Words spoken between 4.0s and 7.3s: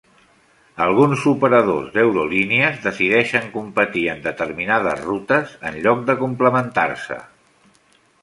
en determinades rutes en lloc de complementar-se.